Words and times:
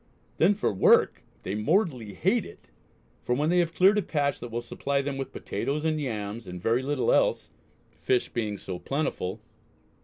Then 0.37 0.55
for 0.55 0.73
work 0.73 1.21
they 1.43 1.53
mortally 1.53 2.15
hate 2.15 2.43
it, 2.43 2.71
for 3.21 3.35
when 3.35 3.51
they 3.51 3.59
have 3.59 3.75
cleared 3.75 3.99
a 3.99 4.01
patch 4.01 4.39
that 4.39 4.49
will 4.49 4.59
supply 4.59 4.99
them 5.03 5.15
with 5.15 5.31
potatoes 5.31 5.85
and 5.85 6.01
yams 6.01 6.47
and 6.47 6.59
very 6.59 6.81
little 6.81 7.13
else, 7.13 7.51
fish 7.99 8.27
being 8.27 8.57
so 8.57 8.79
plentiful.... 8.79 9.41